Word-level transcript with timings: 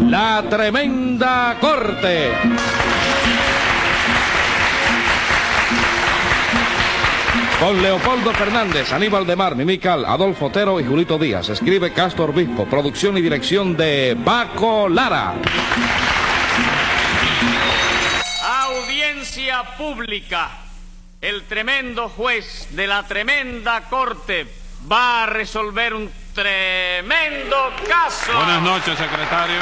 La 0.00 0.44
Tremenda 0.48 1.56
Corte. 1.60 2.32
Con 7.60 7.82
Leopoldo 7.82 8.32
Fernández, 8.32 8.92
Aníbal 8.92 9.26
de 9.26 9.34
Mar, 9.34 9.56
Mimical, 9.56 10.04
Adolfo 10.04 10.46
Otero 10.46 10.78
y 10.78 10.84
Julito 10.84 11.18
Díaz. 11.18 11.48
Escribe 11.48 11.92
Castro 11.92 12.26
Obispo. 12.26 12.66
Producción 12.66 13.18
y 13.18 13.20
dirección 13.20 13.76
de 13.76 14.16
Paco 14.24 14.88
Lara. 14.88 15.34
Audiencia 18.64 19.64
pública. 19.76 20.50
El 21.20 21.42
tremendo 21.42 22.08
juez 22.08 22.68
de 22.70 22.86
la 22.86 23.02
tremenda 23.02 23.88
corte 23.88 24.46
va 24.90 25.24
a 25.24 25.26
resolver 25.26 25.94
un 25.94 26.08
tremendo 26.40 27.56
caso. 27.88 28.32
Buenas 28.32 28.62
noches, 28.62 28.96
secretario. 28.96 29.60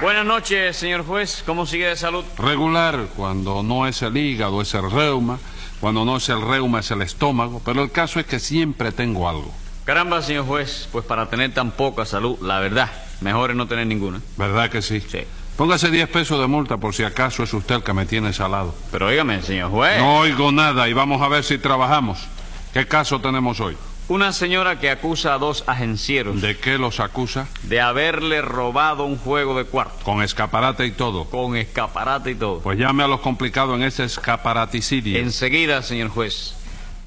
Buenas 0.00 0.26
noches, 0.26 0.76
señor 0.76 1.06
juez. 1.06 1.44
¿Cómo 1.46 1.64
sigue 1.64 1.86
de 1.86 1.96
salud? 1.96 2.24
Regular, 2.38 3.06
cuando 3.16 3.62
no 3.62 3.86
es 3.86 4.02
el 4.02 4.16
hígado, 4.16 4.60
es 4.62 4.74
el 4.74 4.90
reuma. 4.90 5.38
Cuando 5.80 6.04
no 6.04 6.16
es 6.16 6.28
el 6.28 6.40
reuma, 6.40 6.80
es 6.80 6.90
el 6.90 7.02
estómago. 7.02 7.62
Pero 7.64 7.84
el 7.84 7.92
caso 7.92 8.18
es 8.18 8.26
que 8.26 8.40
siempre 8.40 8.90
tengo 8.90 9.28
algo. 9.28 9.54
Caramba, 9.84 10.22
señor 10.22 10.46
juez. 10.46 10.88
Pues 10.90 11.04
para 11.04 11.26
tener 11.26 11.54
tan 11.54 11.70
poca 11.70 12.04
salud, 12.04 12.36
la 12.42 12.58
verdad, 12.58 12.90
mejor 13.20 13.50
es 13.50 13.56
no 13.56 13.68
tener 13.68 13.86
ninguna. 13.86 14.20
¿Verdad 14.36 14.70
que 14.70 14.82
sí? 14.82 15.00
Sí. 15.00 15.20
Póngase 15.56 15.90
10 15.90 16.08
pesos 16.08 16.40
de 16.40 16.48
multa 16.48 16.78
por 16.78 16.94
si 16.94 17.04
acaso 17.04 17.44
es 17.44 17.54
usted 17.54 17.76
el 17.76 17.82
que 17.84 17.92
me 17.92 18.06
tiene 18.06 18.32
salado. 18.32 18.74
Pero 18.90 19.06
óigame, 19.06 19.40
señor 19.42 19.70
juez. 19.70 19.98
No 19.98 20.18
oigo 20.18 20.50
nada 20.50 20.88
y 20.88 20.92
vamos 20.92 21.22
a 21.22 21.28
ver 21.28 21.44
si 21.44 21.58
trabajamos. 21.58 22.26
¿Qué 22.72 22.86
caso 22.86 23.20
tenemos 23.20 23.60
hoy? 23.60 23.76
Una 24.08 24.32
señora 24.32 24.78
que 24.80 24.90
acusa 24.90 25.34
a 25.34 25.38
dos 25.38 25.64
agencieros 25.66 26.40
¿De 26.40 26.56
qué 26.56 26.78
los 26.78 26.98
acusa? 26.98 27.46
de 27.64 27.80
haberle 27.80 28.40
robado 28.40 29.04
un 29.04 29.18
juego 29.18 29.56
de 29.58 29.64
cuarto. 29.64 30.02
Con 30.02 30.22
escaparate 30.22 30.86
y 30.86 30.92
todo. 30.92 31.24
Con 31.26 31.56
escaparate 31.56 32.30
y 32.30 32.34
todo. 32.34 32.60
Pues 32.60 32.78
llame 32.78 33.04
a 33.04 33.06
los 33.08 33.20
complicados 33.20 33.76
en 33.76 33.82
ese 33.82 34.04
escaparaticidio. 34.04 35.18
Enseguida, 35.18 35.82
señor 35.82 36.08
juez. 36.08 36.54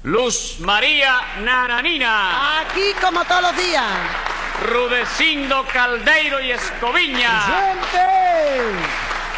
Luz 0.04 0.56
María 0.60 1.16
Nananina. 1.44 2.60
Aquí 2.60 2.82
como 3.00 3.24
todos 3.24 3.42
los 3.42 3.56
días. 3.56 3.84
Rudecindo 4.68 5.64
Caldeiro 5.72 6.40
y 6.40 6.52
Escoviña. 6.52 7.40
¡Gente! 7.42 8.78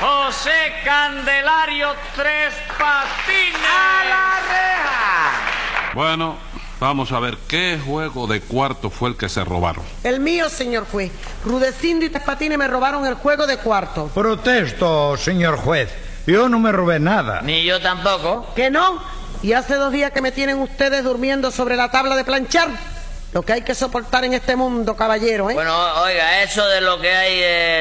José 0.00 0.74
Candelario 0.84 1.94
Tres 2.14 2.52
Patines. 2.78 3.56
¡A 3.56 4.04
la 4.04 4.40
reja! 4.48 5.33
Bueno, 5.94 6.36
vamos 6.80 7.12
a 7.12 7.20
ver 7.20 7.38
qué 7.46 7.78
juego 7.84 8.26
de 8.26 8.40
cuarto 8.40 8.90
fue 8.90 9.10
el 9.10 9.16
que 9.16 9.28
se 9.28 9.44
robaron. 9.44 9.84
El 10.02 10.18
mío, 10.18 10.48
señor 10.48 10.86
juez. 10.90 11.12
Rudecindo 11.44 12.04
y 12.04 12.10
Tres 12.10 12.24
Patines 12.24 12.58
me 12.58 12.66
robaron 12.66 13.06
el 13.06 13.14
juego 13.14 13.46
de 13.46 13.58
cuarto. 13.58 14.10
Protesto, 14.12 15.16
señor 15.16 15.56
juez. 15.56 15.90
Yo 16.26 16.48
no 16.48 16.58
me 16.58 16.72
robé 16.72 16.98
nada. 16.98 17.42
Ni 17.42 17.64
yo 17.64 17.80
tampoco. 17.80 18.52
¿Que 18.56 18.70
no? 18.70 19.00
Y 19.42 19.52
hace 19.52 19.76
dos 19.76 19.92
días 19.92 20.10
que 20.10 20.20
me 20.20 20.32
tienen 20.32 20.58
ustedes 20.58 21.04
durmiendo 21.04 21.50
sobre 21.50 21.76
la 21.76 21.90
tabla 21.90 22.16
de 22.16 22.24
planchar. 22.24 22.70
Lo 23.32 23.42
que 23.42 23.52
hay 23.52 23.62
que 23.62 23.74
soportar 23.74 24.24
en 24.24 24.32
este 24.32 24.54
mundo, 24.54 24.96
caballero, 24.96 25.50
¿eh? 25.50 25.54
Bueno, 25.54 25.76
oiga, 26.02 26.42
eso 26.42 26.64
de 26.68 26.80
lo 26.80 27.00
que 27.00 27.10
hay 27.12 27.34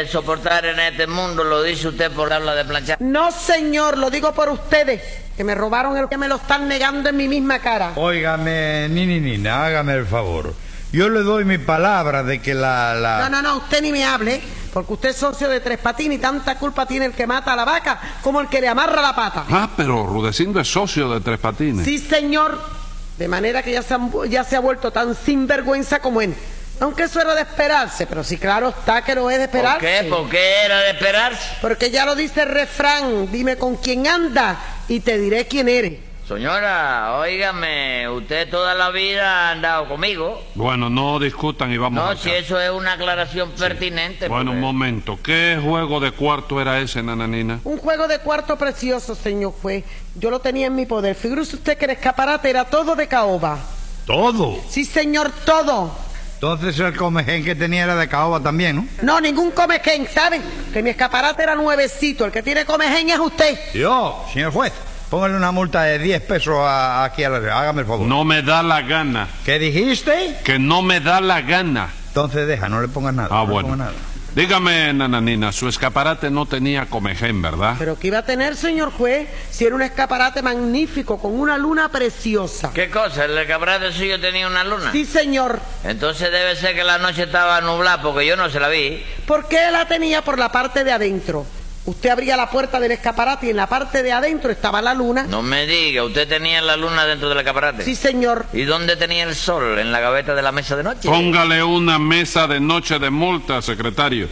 que 0.04 0.12
soportar 0.12 0.66
en 0.66 0.80
este 0.80 1.06
mundo 1.06 1.44
lo 1.44 1.62
dice 1.62 1.90
usted 1.90 2.12
por 2.12 2.34
habla 2.34 2.56
de 2.56 2.66
planchar. 2.66 2.98
No, 3.00 3.32
señor, 3.32 4.00
lo 4.00 4.10
digo 4.10 4.34
por 4.34 4.50
ustedes, 4.50 5.02
que 5.38 5.44
me 5.44 5.56
robaron 5.56 5.98
el 5.98 6.08
que 6.10 6.18
me 6.18 6.28
lo 6.28 6.36
están 6.36 6.68
negando 6.68 7.10
en 7.10 7.18
mi 7.18 7.28
misma 7.28 7.60
cara. 7.60 7.94
Óigame, 7.96 8.88
ni 8.90 9.06
ni 9.06 9.20
ni, 9.20 9.48
hágame 9.48 9.94
el 9.94 10.06
favor. 10.06 10.54
Yo 10.92 11.10
le 11.10 11.22
doy 11.22 11.44
mi 11.44 11.58
palabra 11.58 12.22
de 12.24 12.40
que 12.40 12.54
la... 12.54 12.94
la... 12.94 13.18
No, 13.22 13.30
no, 13.30 13.42
no, 13.42 13.58
usted 13.58 13.82
ni 13.82 13.92
me 13.92 14.06
hable, 14.06 14.40
porque 14.72 14.94
usted 14.94 15.10
es 15.10 15.16
socio 15.16 15.50
de 15.50 15.60
Tres 15.60 15.80
Patines 15.80 16.20
y 16.20 16.22
tanta 16.22 16.56
culpa 16.60 16.86
tiene 16.86 17.06
el 17.08 17.14
que 17.14 17.26
mata 17.26 17.54
a 17.54 17.56
la 17.56 17.66
vaca 17.66 18.00
como 18.22 18.40
el 18.42 18.48
que 18.48 18.62
le 18.62 18.68
amarra 18.68 19.02
la 19.02 19.16
pata. 19.16 19.44
Ah, 19.50 19.70
pero 19.76 20.06
Rudecindo 20.06 20.60
es 20.60 20.68
socio 20.72 21.10
de 21.12 21.20
Tres 21.22 21.40
Patines. 21.40 21.84
Sí, 21.84 21.98
señor. 21.98 22.60
De 23.18 23.28
manera 23.28 23.64
que 23.64 23.72
ya 23.72 23.82
se, 23.82 23.94
han- 23.96 24.12
ya 24.30 24.44
se 24.44 24.56
ha 24.56 24.60
vuelto 24.60 24.92
tan 24.92 25.16
sinvergüenza 25.16 26.00
como 26.00 26.22
él. 26.22 26.36
Aunque 26.80 27.04
eso 27.04 27.22
era 27.22 27.34
de 27.36 27.42
esperarse, 27.42 28.06
pero 28.08 28.24
sí, 28.24 28.38
claro 28.38 28.70
está 28.70 29.04
que 29.04 29.16
no 29.16 29.30
es 29.32 29.38
de 29.40 29.48
¿Por 29.48 29.58
esperarse. 29.62 29.80
qué? 30.04 30.10
¿Por 30.10 30.30
qué 30.30 30.66
era 30.66 30.80
de 30.80 30.90
esperarse? 30.92 31.40
Porque 31.62 31.90
ya 31.92 32.06
lo 32.06 32.16
dice 32.16 32.42
el 32.42 32.50
refrán, 32.50 33.32
dime 33.32 33.56
con 33.58 33.78
quién 33.78 34.06
anda 34.08 34.58
y 34.88 35.00
te 35.00 35.18
diré 35.18 35.48
quién 35.48 35.70
eres. 35.70 36.00
Señora, 36.28 37.18
óigame, 37.20 38.08
usted 38.08 38.50
toda 38.50 38.74
la 38.76 38.92
vida 38.92 39.50
ha 39.50 39.52
andado 39.52 39.90
conmigo. 39.90 40.42
Bueno, 40.56 40.90
no 40.90 41.20
discutan 41.20 41.70
y 41.74 41.78
vamos 41.78 42.02
No, 42.02 42.16
si 42.16 42.30
eso 42.30 42.58
es 42.62 42.72
una 42.72 42.94
aclaración 42.94 43.52
pertinente. 43.52 44.30
Bueno, 44.30 44.52
un 44.52 44.62
momento. 44.62 45.20
¿Qué 45.22 45.60
juego 45.62 46.00
de 46.00 46.12
cuarto 46.12 46.62
era 46.62 46.80
ese, 46.80 47.04
nananina? 47.04 47.60
Un 47.66 47.78
juego 47.78 48.08
de 48.08 48.20
cuarto 48.20 48.58
precioso, 48.58 49.16
señor 49.16 49.54
juez. 49.62 49.84
Yo 50.16 50.32
lo 50.32 50.40
tenía 50.40 50.68
en 50.68 50.76
mi 50.76 50.86
poder. 50.86 51.16
Figúrese 51.16 51.58
usted 51.58 51.78
que 51.78 51.86
el 51.86 51.92
escaparate 51.92 52.50
era 52.50 52.66
todo 52.66 52.96
de 52.96 53.08
caoba. 53.08 53.60
Todo. 54.06 54.58
Sí, 54.70 54.86
señor, 54.86 55.30
todo. 55.46 55.92
Entonces 56.44 56.78
el 56.78 56.94
comején 56.98 57.42
que 57.46 57.56
tenía 57.56 57.86
era 57.86 57.96
de 57.96 58.10
caoba 58.10 58.42
también, 58.42 58.76
¿no? 58.76 58.86
No, 59.02 59.22
ningún 59.22 59.52
comején, 59.52 60.06
¿saben? 60.14 60.42
Que 60.74 60.84
mi 60.84 60.90
escaparate 60.90 61.42
era 61.42 61.56
nuevecito. 61.56 62.26
El 62.26 62.34
que 62.34 62.44
tiene 62.44 62.66
comején 62.66 63.10
es 63.10 63.18
usted. 63.18 63.58
Yo, 63.74 64.26
señor 64.34 64.52
juez, 64.52 64.74
póngale 65.10 65.38
una 65.38 65.54
multa 65.54 65.84
de 65.84 66.00
10 66.00 66.22
pesos 66.24 66.58
a- 66.60 67.06
aquí 67.06 67.24
a 67.24 67.30
la... 67.30 67.38
Hágame 67.58 67.84
el 67.84 67.88
favor. 67.88 68.06
No 68.06 68.26
me 68.26 68.42
da 68.42 68.62
la 68.62 68.82
gana. 68.82 69.30
¿Qué 69.46 69.58
dijiste? 69.58 70.36
Que 70.44 70.60
no 70.60 70.82
me 70.82 71.00
da 71.00 71.22
la 71.22 71.40
gana. 71.40 71.88
Entonces 72.10 72.46
deja, 72.46 72.68
no 72.68 72.82
le 72.82 72.90
pongas 72.90 73.14
nada. 73.14 73.30
Ah, 73.32 73.36
no 73.36 73.46
le 73.46 73.52
bueno. 73.54 73.70
pongas 73.70 73.88
nada. 73.88 73.94
Dígame, 74.36 74.92
nananina, 74.94 75.52
su 75.52 75.68
escaparate 75.68 76.32
no 76.32 76.48
tenía 76.48 76.88
comején, 76.88 77.40
¿verdad? 77.44 77.76
Pero 77.78 78.00
¿qué 78.00 78.08
iba 78.08 78.18
a 78.18 78.26
tener, 78.26 78.56
señor 78.56 78.92
juez, 78.92 79.30
si 79.52 79.64
era 79.64 79.76
un 79.76 79.84
escaparate 79.84 80.42
magnífico, 80.42 81.20
con 81.20 81.40
una 81.40 81.56
luna 81.60 81.90
preciosa? 81.90 82.72
¿Qué 82.74 82.90
cosa? 82.90 83.26
¿El 83.26 83.38
escaparate 83.38 83.92
suyo 83.92 84.20
tenía 84.20 84.48
una 84.48 84.64
luna? 84.64 84.92
Sí, 84.92 85.06
señor. 85.06 85.60
Entonces 85.84 86.32
debe 86.32 86.56
ser 86.56 86.74
que 86.74 86.84
la 86.84 86.98
noche 86.98 87.24
estaba 87.24 87.62
nublada 87.62 88.02
porque 88.02 88.26
yo 88.26 88.36
no 88.36 88.50
se 88.50 88.60
la 88.60 88.70
vi. 88.70 89.04
¿Por 89.28 89.48
qué 89.48 89.70
la 89.72 89.88
tenía 89.88 90.24
por 90.24 90.40
la 90.40 90.52
parte 90.52 90.84
de 90.84 90.92
adentro? 90.92 91.46
Usted 91.86 92.12
abría 92.12 92.38
la 92.38 92.50
puerta 92.50 92.80
del 92.80 92.92
escaparate 92.94 93.48
y 93.48 93.50
en 93.50 93.58
la 93.58 93.68
parte 93.68 94.04
de 94.04 94.14
adentro 94.14 94.50
estaba 94.50 94.82
la 94.82 94.94
luna. 94.94 95.24
No 95.24 95.42
me 95.42 95.68
diga, 95.68 96.06
¿usted 96.06 96.30
tenía 96.30 96.62
la 96.62 96.78
luna 96.78 97.06
dentro 97.06 97.28
del 97.28 97.40
escaparate? 97.40 97.84
Sí, 97.84 97.96
señor. 97.96 98.46
¿Y 98.54 98.64
dónde 98.64 98.96
tenía 98.96 99.26
el 99.26 99.36
sol? 99.36 99.78
¿En 99.78 99.92
la 99.92 100.00
gaveta 100.00 100.34
de 100.34 100.42
la 100.42 100.54
mesa 100.54 100.78
de 100.78 100.84
noche? 100.84 101.10
Póngale 101.10 101.62
una 101.62 102.00
mesa 102.00 102.48
de 102.48 102.62
noche 102.62 103.00
de 103.00 103.10
multa, 103.10 103.62
secretario. 103.62 104.30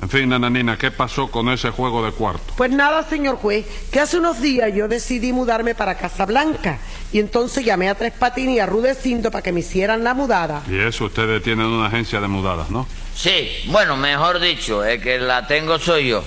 En 0.00 0.08
fin, 0.08 0.28
nananina, 0.28 0.78
¿qué 0.78 0.92
pasó 0.92 1.28
con 1.32 1.48
ese 1.48 1.70
juego 1.70 2.04
de 2.04 2.12
cuarto? 2.12 2.54
Pues 2.56 2.70
nada, 2.70 3.02
señor 3.08 3.36
juez, 3.36 3.66
que 3.90 3.98
hace 3.98 4.18
unos 4.18 4.40
días 4.40 4.72
yo 4.72 4.86
decidí 4.86 5.32
mudarme 5.32 5.74
para 5.74 5.96
Casablanca 5.96 6.78
y 7.12 7.18
entonces 7.18 7.64
llamé 7.64 7.88
a 7.88 7.96
Tres 7.96 8.12
Patines 8.12 8.56
y 8.56 8.58
a 8.60 8.66
Rudecindo 8.66 9.32
para 9.32 9.42
que 9.42 9.52
me 9.52 9.60
hicieran 9.60 10.04
la 10.04 10.14
mudada. 10.14 10.62
Y 10.68 10.78
eso, 10.78 11.06
ustedes 11.06 11.42
tienen 11.42 11.66
una 11.66 11.86
agencia 11.86 12.20
de 12.20 12.28
mudadas, 12.28 12.70
¿no? 12.70 12.86
Sí, 13.16 13.48
bueno, 13.66 13.96
mejor 13.96 14.38
dicho, 14.38 14.84
es 14.84 15.02
que 15.02 15.18
la 15.18 15.46
tengo 15.46 15.78
soy 15.78 16.08
yo. 16.08 16.22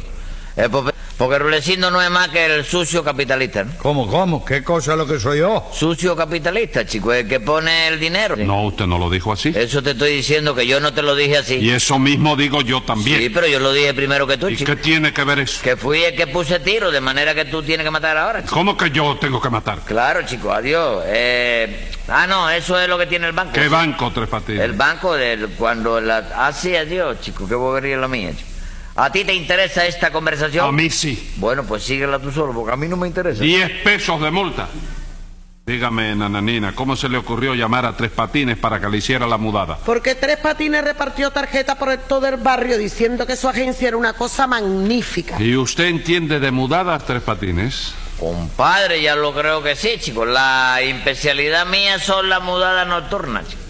Eh, 0.57 0.69
porque, 0.71 0.93
porque 1.17 1.37
Rulecindo 1.39 1.91
no 1.91 2.01
es 2.01 2.09
más 2.09 2.29
que 2.29 2.45
el 2.45 2.63
sucio 2.63 3.03
capitalista, 3.03 3.65
¿no? 3.65 3.71
¿Cómo, 3.77 4.07
cómo? 4.07 4.45
¿Qué 4.45 4.63
cosa 4.63 4.93
es 4.93 4.97
lo 4.97 5.05
que 5.05 5.19
soy 5.19 5.39
yo? 5.39 5.69
Sucio 5.73 6.15
capitalista, 6.15 6.85
chico, 6.85 7.11
el 7.11 7.27
que 7.27 7.41
pone 7.41 7.89
el 7.89 7.99
dinero. 7.99 8.37
No, 8.37 8.63
usted 8.63 8.85
no 8.85 8.97
lo 8.97 9.09
dijo 9.09 9.33
así. 9.33 9.51
Eso 9.53 9.83
te 9.83 9.91
estoy 9.91 10.13
diciendo 10.15 10.55
que 10.55 10.65
yo 10.65 10.79
no 10.79 10.93
te 10.93 11.01
lo 11.01 11.13
dije 11.13 11.37
así. 11.39 11.55
Y 11.55 11.71
eso 11.71 11.99
mismo 11.99 12.37
digo 12.37 12.61
yo 12.61 12.81
también. 12.83 13.19
Sí, 13.19 13.29
pero 13.29 13.47
yo 13.47 13.59
lo 13.59 13.73
dije 13.73 13.93
primero 13.93 14.25
que 14.27 14.37
tú, 14.37 14.47
¿Y 14.47 14.55
chico. 14.55 14.71
qué 14.71 14.77
tiene 14.77 15.11
que 15.11 15.23
ver 15.25 15.39
eso? 15.39 15.61
Que 15.61 15.75
fui 15.75 16.03
el 16.03 16.15
que 16.15 16.27
puse 16.27 16.59
tiro, 16.61 16.89
de 16.89 17.01
manera 17.01 17.35
que 17.35 17.43
tú 17.45 17.61
tienes 17.61 17.83
que 17.83 17.91
matar 17.91 18.15
ahora, 18.15 18.41
chico. 18.41 18.53
¿Cómo 18.55 18.77
que 18.77 18.89
yo 18.91 19.17
tengo 19.19 19.41
que 19.41 19.49
matar? 19.49 19.79
Claro, 19.81 20.21
chico, 20.25 20.53
adiós. 20.53 21.03
Eh, 21.07 21.89
ah, 22.07 22.27
no, 22.27 22.49
eso 22.49 22.79
es 22.79 22.87
lo 22.87 22.97
que 22.97 23.07
tiene 23.07 23.27
el 23.27 23.33
banco. 23.33 23.51
¿Qué 23.51 23.67
banco, 23.67 24.09
Tres 24.13 24.29
Patines? 24.29 24.61
El 24.61 24.71
banco 24.73 25.13
del 25.15 25.49
cuando 25.49 25.99
la 25.99 26.29
ah 26.33 26.53
sí, 26.53 26.73
adiós, 26.75 27.19
chico, 27.19 27.45
qué 27.45 27.55
bobería 27.55 27.95
es 27.95 28.01
la 28.01 28.07
mía, 28.07 28.31
chico. 28.31 28.54
¿A 28.95 29.11
ti 29.11 29.25
te 29.25 29.33
interesa 29.33 29.85
esta 29.85 30.11
conversación? 30.11 30.65
A 30.65 30.71
mí 30.71 30.89
sí. 30.89 31.33
Bueno, 31.35 31.63
pues 31.63 31.83
síguela 31.83 32.17
tú 32.17 32.31
solo, 32.31 32.53
porque 32.53 32.73
a 32.73 32.77
mí 32.77 32.87
no 32.87 32.95
me 32.95 33.07
interesa. 33.07 33.43
Diez 33.43 33.69
pesos 33.83 34.21
de 34.21 34.31
multa. 34.31 34.69
Dígame, 35.65 36.15
nananina, 36.15 36.75
¿cómo 36.75 36.95
se 36.95 37.09
le 37.09 37.17
ocurrió 37.17 37.55
llamar 37.55 37.87
a 37.87 37.97
Tres 37.97 38.11
Patines 38.11 38.55
para 38.55 38.79
que 38.79 38.87
le 38.87 38.97
hiciera 38.97 39.25
la 39.25 39.37
mudada? 39.37 39.79
Porque 39.83 40.13
Tres 40.13 40.37
Patines 40.37 40.83
repartió 40.83 41.31
tarjeta 41.31 41.75
por 41.75 41.91
el 41.91 41.99
todo 41.99 42.27
el 42.27 42.37
barrio 42.37 42.77
diciendo 42.77 43.25
que 43.25 43.35
su 43.35 43.49
agencia 43.49 43.87
era 43.87 43.97
una 43.97 44.13
cosa 44.13 44.45
magnífica. 44.45 45.41
¿Y 45.41 45.57
usted 45.57 45.85
entiende 45.85 46.39
de 46.39 46.51
mudadas, 46.51 47.03
Tres 47.05 47.23
Patines? 47.23 47.95
Compadre, 48.19 49.01
ya 49.01 49.15
lo 49.15 49.33
creo 49.33 49.61
que 49.61 49.75
sí, 49.75 49.95
chico. 49.99 50.23
La 50.23 50.79
especialidad 50.81 51.65
mía 51.65 51.99
son 51.99 52.29
las 52.29 52.43
mudadas 52.43 52.87
nocturnas, 52.87 53.47
chico. 53.49 53.61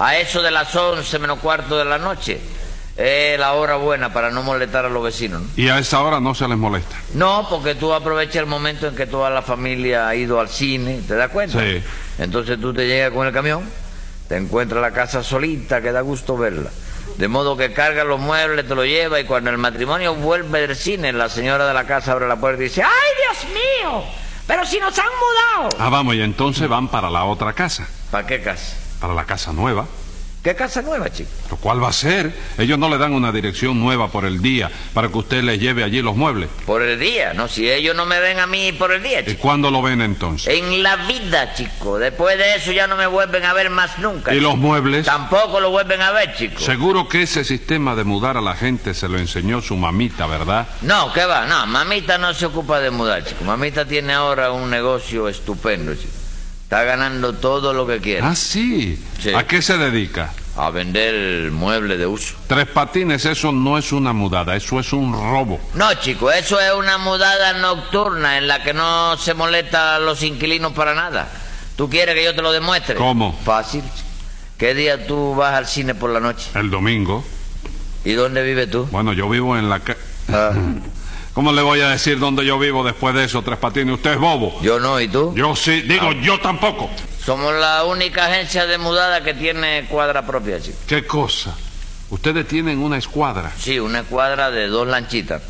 A 0.00 0.16
eso 0.16 0.42
de 0.42 0.50
las 0.50 0.74
once 0.74 1.18
menos 1.18 1.38
cuarto 1.38 1.76
de 1.78 1.84
la 1.84 1.98
noche. 1.98 2.40
Es 2.96 3.38
la 3.40 3.54
hora 3.54 3.74
buena 3.76 4.12
para 4.12 4.30
no 4.30 4.42
molestar 4.44 4.84
a 4.84 4.88
los 4.88 5.02
vecinos. 5.02 5.42
¿no? 5.42 5.48
Y 5.56 5.68
a 5.68 5.78
esa 5.78 6.00
hora 6.00 6.20
no 6.20 6.34
se 6.34 6.46
les 6.46 6.56
molesta. 6.56 6.94
No, 7.14 7.46
porque 7.50 7.74
tú 7.74 7.92
aprovechas 7.92 8.36
el 8.36 8.46
momento 8.46 8.86
en 8.86 8.94
que 8.94 9.06
toda 9.06 9.30
la 9.30 9.42
familia 9.42 10.06
ha 10.06 10.14
ido 10.14 10.38
al 10.38 10.48
cine, 10.48 11.00
¿te 11.06 11.14
das 11.16 11.30
cuenta? 11.30 11.58
Sí. 11.60 11.82
Entonces 12.18 12.60
tú 12.60 12.72
te 12.72 12.86
llegas 12.86 13.10
con 13.12 13.26
el 13.26 13.32
camión, 13.32 13.68
Te 14.28 14.36
encuentras 14.36 14.80
la 14.80 14.92
casa 14.92 15.22
solita, 15.22 15.82
que 15.82 15.90
da 15.92 16.00
gusto 16.02 16.36
verla. 16.36 16.70
De 17.18 17.28
modo 17.28 17.56
que 17.56 17.72
carga 17.72 18.04
los 18.04 18.18
muebles, 18.20 18.66
te 18.66 18.74
lo 18.74 18.84
lleva 18.84 19.18
y 19.20 19.24
cuando 19.24 19.50
el 19.50 19.58
matrimonio 19.58 20.14
vuelve 20.14 20.60
del 20.66 20.76
cine, 20.76 21.12
la 21.12 21.28
señora 21.28 21.66
de 21.66 21.74
la 21.74 21.84
casa 21.84 22.12
abre 22.12 22.26
la 22.28 22.36
puerta 22.36 22.60
y 22.62 22.64
dice, 22.64 22.82
¡ay, 22.82 22.90
Dios 23.42 23.52
mío! 23.52 24.02
Pero 24.46 24.64
si 24.64 24.78
nos 24.78 24.96
han 24.98 25.04
mudado. 25.06 25.76
Ah, 25.78 25.90
vamos, 25.90 26.14
y 26.14 26.22
entonces 26.22 26.68
van 26.68 26.88
para 26.88 27.10
la 27.10 27.24
otra 27.24 27.52
casa, 27.52 27.86
¿Para 28.10 28.26
qué 28.26 28.40
casa? 28.40 28.76
para 29.00 29.14
la 29.14 29.24
casa 29.24 29.52
nueva. 29.52 29.86
¿Qué 30.44 30.54
casa 30.54 30.82
nueva, 30.82 31.10
chico? 31.10 31.30
¿Lo 31.50 31.56
cual 31.56 31.82
va 31.82 31.88
a 31.88 31.92
ser? 31.94 32.30
Ellos 32.58 32.78
no 32.78 32.90
le 32.90 32.98
dan 32.98 33.14
una 33.14 33.32
dirección 33.32 33.80
nueva 33.80 34.08
por 34.08 34.26
el 34.26 34.42
día 34.42 34.70
para 34.92 35.08
que 35.08 35.16
usted 35.16 35.42
les 35.42 35.58
lleve 35.58 35.82
allí 35.82 36.02
los 36.02 36.16
muebles. 36.16 36.50
Por 36.66 36.82
el 36.82 37.00
día, 37.00 37.32
¿no? 37.32 37.48
Si 37.48 37.70
ellos 37.70 37.96
no 37.96 38.04
me 38.04 38.20
ven 38.20 38.38
a 38.38 38.46
mí 38.46 38.70
por 38.72 38.92
el 38.92 39.02
día, 39.02 39.20
¿Y 39.20 39.24
chico. 39.24 39.40
cuándo 39.40 39.70
lo 39.70 39.80
ven 39.80 40.02
entonces? 40.02 40.52
En 40.54 40.82
la 40.82 40.96
vida, 40.96 41.54
chico. 41.54 41.98
Después 41.98 42.36
de 42.36 42.56
eso 42.56 42.72
ya 42.72 42.86
no 42.86 42.94
me 42.94 43.06
vuelven 43.06 43.42
a 43.46 43.54
ver 43.54 43.70
más 43.70 43.98
nunca. 43.98 44.34
¿Y 44.34 44.40
los 44.40 44.58
muebles? 44.58 45.06
Tampoco 45.06 45.60
lo 45.60 45.70
vuelven 45.70 46.02
a 46.02 46.10
ver, 46.12 46.36
chico. 46.36 46.60
Seguro 46.60 47.08
que 47.08 47.22
ese 47.22 47.42
sistema 47.42 47.94
de 47.94 48.04
mudar 48.04 48.36
a 48.36 48.42
la 48.42 48.54
gente 48.54 48.92
se 48.92 49.08
lo 49.08 49.18
enseñó 49.18 49.62
su 49.62 49.76
mamita, 49.76 50.26
¿verdad? 50.26 50.68
No, 50.82 51.10
¿qué 51.14 51.24
va? 51.24 51.46
No, 51.46 51.64
mamita 51.66 52.18
no 52.18 52.34
se 52.34 52.44
ocupa 52.44 52.80
de 52.80 52.90
mudar, 52.90 53.24
chico. 53.24 53.44
Mamita 53.44 53.86
tiene 53.86 54.12
ahora 54.12 54.52
un 54.52 54.68
negocio 54.68 55.26
estupendo, 55.26 55.94
chico. 55.94 56.23
Está 56.74 56.86
ganando 56.86 57.32
todo 57.34 57.72
lo 57.72 57.86
que 57.86 58.00
quiere. 58.00 58.22
Ah, 58.26 58.34
sí. 58.34 59.00
Sí. 59.22 59.32
¿A 59.32 59.46
qué 59.46 59.62
se 59.62 59.78
dedica? 59.78 60.32
A 60.56 60.70
vender 60.70 61.52
muebles 61.52 62.00
de 62.00 62.06
uso. 62.08 62.34
Tres 62.48 62.66
patines, 62.66 63.24
eso 63.26 63.52
no 63.52 63.78
es 63.78 63.92
una 63.92 64.12
mudada, 64.12 64.56
eso 64.56 64.80
es 64.80 64.92
un 64.92 65.12
robo. 65.12 65.60
No, 65.74 65.94
chico, 65.94 66.32
eso 66.32 66.58
es 66.58 66.72
una 66.74 66.98
mudada 66.98 67.52
nocturna 67.52 68.38
en 68.38 68.48
la 68.48 68.64
que 68.64 68.74
no 68.74 69.16
se 69.18 69.34
molesta 69.34 69.94
a 69.94 69.98
los 70.00 70.20
inquilinos 70.24 70.72
para 70.72 70.96
nada. 70.96 71.28
¿Tú 71.76 71.88
quieres 71.88 72.16
que 72.16 72.24
yo 72.24 72.34
te 72.34 72.42
lo 72.42 72.50
demuestre? 72.50 72.96
¿Cómo? 72.96 73.38
Fácil. 73.44 73.84
¿Qué 74.58 74.74
día 74.74 75.06
tú 75.06 75.36
vas 75.36 75.54
al 75.54 75.68
cine 75.68 75.94
por 75.94 76.10
la 76.10 76.18
noche? 76.18 76.50
El 76.56 76.70
domingo. 76.70 77.24
¿Y 78.04 78.14
dónde 78.14 78.42
vives 78.42 78.68
tú? 78.68 78.88
Bueno, 78.90 79.12
yo 79.12 79.28
vivo 79.28 79.56
en 79.56 79.68
la 79.70 79.78
ca- 79.78 79.96
Ah, 80.32 80.50
¿Cómo 81.34 81.52
le 81.52 81.62
voy 81.62 81.80
a 81.80 81.88
decir 81.88 82.20
dónde 82.20 82.46
yo 82.46 82.58
vivo 82.60 82.84
después 82.84 83.12
de 83.14 83.24
eso, 83.24 83.42
Tres 83.42 83.58
Patines? 83.58 83.94
Usted 83.94 84.12
es 84.12 84.18
bobo. 84.18 84.60
yo 84.62 84.78
no, 84.78 85.00
¿y 85.00 85.08
tú? 85.08 85.34
Yo 85.34 85.56
sí, 85.56 85.82
digo, 85.82 86.12
yo 86.12 86.38
tampoco. 86.40 86.88
Somos 87.24 87.52
la 87.54 87.84
única 87.84 88.26
agencia 88.26 88.66
de 88.66 88.78
mudada 88.78 89.24
que 89.24 89.34
tiene 89.34 89.86
cuadra 89.88 90.24
propia, 90.24 90.60
chico. 90.60 90.78
¿Qué 90.86 91.04
cosa? 91.06 91.56
Ustedes 92.10 92.46
tienen 92.46 92.78
una 92.78 92.98
escuadra 92.98 93.50
Sí, 93.58 93.80
una 93.80 94.04
cuadra 94.04 94.50
de 94.52 94.68
dos 94.68 94.86
lanchitas. 94.86 95.42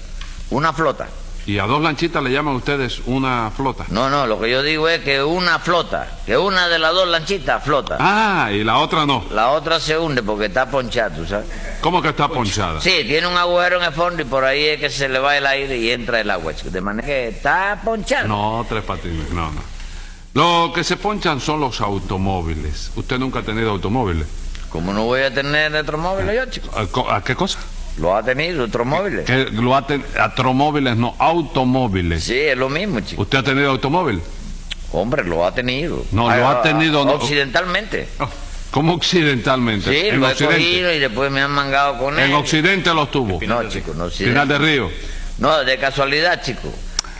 Una 0.50 0.72
flota. 0.72 1.06
Y 1.46 1.58
a 1.58 1.64
dos 1.66 1.82
lanchitas 1.82 2.22
le 2.22 2.30
llaman 2.30 2.54
ustedes 2.56 3.00
una 3.06 3.50
flota. 3.54 3.84
No, 3.90 4.08
no, 4.08 4.26
lo 4.26 4.40
que 4.40 4.50
yo 4.50 4.62
digo 4.62 4.88
es 4.88 5.02
que 5.02 5.22
una 5.22 5.58
flota, 5.58 6.08
que 6.24 6.36
una 6.38 6.68
de 6.68 6.78
las 6.78 6.92
dos 6.92 7.06
lanchitas 7.08 7.62
flota. 7.62 7.98
Ah, 8.00 8.50
y 8.52 8.64
la 8.64 8.78
otra 8.78 9.04
no. 9.04 9.24
La 9.30 9.50
otra 9.50 9.78
se 9.78 9.98
hunde 9.98 10.22
porque 10.22 10.46
está 10.46 10.70
ponchada, 10.70 11.14
¿tú 11.14 11.26
sabes? 11.26 11.46
¿Cómo 11.80 12.00
que 12.00 12.08
está 12.08 12.28
ponchada? 12.28 12.80
Sí, 12.80 13.02
tiene 13.06 13.26
un 13.26 13.36
agujero 13.36 13.76
en 13.78 13.84
el 13.84 13.92
fondo 13.92 14.22
y 14.22 14.24
por 14.24 14.44
ahí 14.44 14.64
es 14.64 14.80
que 14.80 14.88
se 14.88 15.08
le 15.08 15.18
va 15.18 15.36
el 15.36 15.46
aire 15.46 15.76
y 15.76 15.90
entra 15.90 16.20
el 16.20 16.30
agua, 16.30 16.54
chico. 16.54 16.70
De 16.70 16.80
manera 16.80 17.06
que 17.06 17.28
está 17.28 17.78
ponchada. 17.84 18.24
No, 18.24 18.64
Tres 18.68 18.82
Patines, 18.84 19.30
no, 19.30 19.50
no. 19.52 19.74
Lo 20.34 20.72
que 20.72 20.82
se 20.82 20.96
ponchan 20.96 21.40
son 21.40 21.60
los 21.60 21.80
automóviles. 21.80 22.90
¿Usted 22.96 23.18
nunca 23.18 23.40
ha 23.40 23.42
tenido 23.42 23.70
automóviles? 23.70 24.26
¿Cómo 24.70 24.92
no 24.92 25.04
voy 25.04 25.20
a 25.20 25.32
tener 25.32 25.72
otro 25.76 25.98
móvil 25.98 26.26
yo, 26.34 26.46
chico? 26.46 26.68
¿A, 26.76 26.86
co- 26.86 27.08
a 27.08 27.22
qué 27.22 27.36
cosa? 27.36 27.60
Lo 27.98 28.16
ha 28.16 28.22
tenido, 28.22 28.64
otro 28.64 28.84
móvil. 28.84 29.22
Que 29.24 29.44
lo 29.52 29.76
ha 29.76 29.86
ten- 29.86 30.04
automóviles, 30.18 30.96
no, 30.96 31.14
automóviles. 31.18 32.24
Sí, 32.24 32.38
es 32.38 32.56
lo 32.56 32.68
mismo, 32.68 33.00
chico. 33.00 33.22
¿Usted 33.22 33.38
ha 33.38 33.42
tenido 33.42 33.70
automóvil? 33.70 34.20
Hombre, 34.92 35.24
lo 35.24 35.44
ha 35.46 35.52
tenido. 35.54 36.04
No, 36.12 36.34
lo 36.34 36.48
ha 36.48 36.62
tenido, 36.62 37.04
no. 37.04 37.12
Occidentalmente. 37.12 38.08
¿Cómo 38.70 38.94
occidentalmente? 38.94 39.90
Sí, 39.90 40.08
en 40.08 40.20
lo 40.20 40.28
he 40.28 40.32
Occidente. 40.32 40.56
cogido 40.56 40.92
y 40.92 40.98
después 40.98 41.30
me 41.30 41.40
han 41.40 41.50
mangado 41.52 41.98
con 41.98 42.18
él. 42.18 42.30
En 42.30 42.34
Occidente 42.34 42.92
los 42.92 43.10
tuvo. 43.10 43.38
No, 43.46 43.68
chico, 43.68 43.92
no 43.94 44.10
Final 44.10 44.48
de. 44.48 44.58
Río. 44.58 44.90
No, 45.38 45.64
de 45.64 45.78
casualidad, 45.78 46.42
chico. 46.42 46.72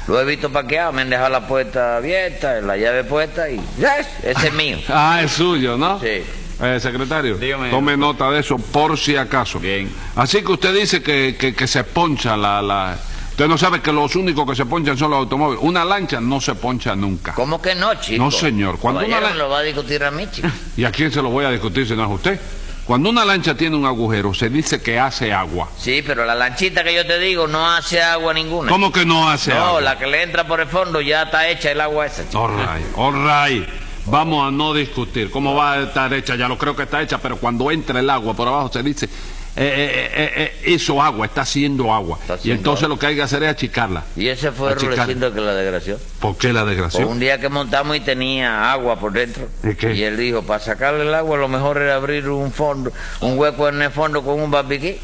Lo 0.08 0.20
he 0.20 0.24
visto 0.24 0.50
paqueado, 0.50 0.92
me 0.92 1.02
han 1.02 1.10
dejado 1.10 1.30
la 1.30 1.46
puerta 1.46 1.96
abierta, 1.96 2.60
la 2.60 2.76
llave 2.76 3.04
puesta 3.04 3.48
y... 3.48 3.56
¡Yes! 3.78 4.06
Ese 4.22 4.48
es 4.48 4.52
mío. 4.52 4.78
Ah, 4.88 5.20
es 5.24 5.30
suyo, 5.32 5.76
¿no? 5.78 5.98
Sí. 6.00 6.22
Eh, 6.62 6.78
secretario, 6.80 7.36
Dígame. 7.36 7.70
tome 7.70 7.96
nota 7.96 8.30
de 8.30 8.40
eso 8.40 8.56
por 8.58 8.96
si 8.98 9.16
acaso. 9.16 9.58
Bien. 9.58 9.90
Así 10.16 10.42
que 10.42 10.52
usted 10.52 10.74
dice 10.74 11.02
que, 11.02 11.36
que- 11.38 11.54
que 11.54 11.66
se 11.66 11.82
poncha 11.84 12.36
la, 12.36 12.62
la... 12.62 12.96
Usted 13.30 13.48
no 13.48 13.58
sabe 13.58 13.80
que 13.82 13.90
los 13.92 14.14
únicos 14.14 14.48
que 14.48 14.54
se 14.54 14.64
ponchan 14.64 14.96
son 14.96 15.10
los 15.10 15.18
automóviles. 15.18 15.60
Una 15.64 15.84
lancha 15.84 16.20
no 16.20 16.40
se 16.40 16.54
poncha 16.54 16.94
nunca. 16.94 17.32
¿Cómo 17.34 17.60
que 17.60 17.74
no, 17.74 17.92
chico? 17.96 18.22
No, 18.22 18.30
señor. 18.30 18.78
Cuando 18.78 19.00
una 19.00 19.08
Caballero, 19.08 19.28
la- 19.28 19.32
me 19.34 19.38
lo 19.38 19.48
va 19.50 19.58
a 19.58 19.62
discutir 19.62 20.04
a 20.04 20.10
mí, 20.12 20.28
chico. 20.30 20.46
¿Y 20.76 20.84
a 20.84 20.92
quién 20.92 21.10
se 21.10 21.20
lo 21.20 21.30
voy 21.30 21.44
a 21.44 21.50
discutir 21.50 21.86
si 21.88 21.94
no 21.96 22.04
es 22.04 22.10
usted? 22.10 22.40
Cuando 22.86 23.08
una 23.08 23.24
lancha 23.24 23.56
tiene 23.56 23.74
un 23.76 23.86
agujero, 23.86 24.34
se 24.34 24.50
dice 24.50 24.80
que 24.82 24.98
hace 25.00 25.32
agua. 25.32 25.68
Sí, 25.78 26.04
pero 26.06 26.24
la 26.26 26.34
lanchita 26.34 26.84
que 26.84 26.94
yo 26.94 27.04
te 27.06 27.18
digo 27.18 27.46
no 27.48 27.66
hace 27.72 28.00
agua 28.02 28.32
ninguna. 28.34 28.70
¿Cómo 28.70 28.92
que 28.92 29.04
no 29.06 29.28
hace 29.28 29.52
No, 29.54 29.64
agua? 29.64 29.80
la 29.80 29.98
que 29.98 30.06
le 30.06 30.22
entra 30.22 30.46
por 30.46 30.60
el 30.60 30.68
fondo 30.68 31.00
ya 31.00 31.22
está 31.22 31.48
hecha 31.48 31.70
el 31.72 31.80
agua 31.80 32.04
esa, 32.06 32.24
chico. 32.28 32.42
All 32.44 32.50
right, 32.56 32.86
all 32.94 33.14
right. 33.14 33.66
Vamos 34.06 34.46
a 34.46 34.50
no 34.50 34.74
discutir. 34.74 35.30
¿Cómo 35.30 35.54
va 35.54 35.72
a 35.72 35.82
estar 35.84 36.12
hecha? 36.12 36.36
Ya 36.36 36.48
lo 36.48 36.58
creo 36.58 36.76
que 36.76 36.82
está 36.82 37.00
hecha, 37.02 37.18
pero 37.18 37.36
cuando 37.38 37.70
entra 37.70 38.00
el 38.00 38.10
agua 38.10 38.34
por 38.34 38.48
abajo 38.48 38.70
se 38.72 38.82
dice, 38.82 39.06
eh, 39.06 40.10
eh, 40.14 40.52
eh, 40.64 40.70
hizo 40.72 41.00
agua, 41.00 41.26
está 41.26 41.42
haciendo 41.42 41.92
agua. 41.92 42.18
Está 42.20 42.38
y 42.42 42.50
entonces 42.50 42.84
agua. 42.84 42.94
lo 42.94 42.98
que 42.98 43.06
hay 43.06 43.14
que 43.14 43.22
hacer 43.22 43.42
es 43.44 43.50
achicarla. 43.50 44.04
Y 44.16 44.28
ese 44.28 44.52
fue 44.52 44.72
el 44.72 44.78
que 44.78 45.40
la 45.40 45.54
desgració. 45.54 45.98
¿Por 46.24 46.38
qué 46.38 46.52
la 46.54 46.64
desgracia? 46.64 47.04
un 47.06 47.20
día 47.20 47.38
que 47.38 47.50
montamos 47.50 47.94
y 47.96 48.00
tenía 48.00 48.72
agua 48.72 48.98
por 48.98 49.12
dentro. 49.12 49.46
¿Y 49.62 49.74
qué? 49.74 50.06
él 50.06 50.16
dijo, 50.16 50.42
para 50.42 50.58
sacarle 50.58 51.02
el 51.02 51.14
agua 51.14 51.36
lo 51.36 51.48
mejor 51.48 51.76
era 51.78 51.96
abrir 51.96 52.28
un 52.30 52.50
fondo, 52.50 52.90
un 53.20 53.38
hueco 53.38 53.68
en 53.68 53.82
el 53.82 53.90
fondo 53.90 54.22
con 54.22 54.40
un 54.40 54.50
barbiquí. 54.50 54.96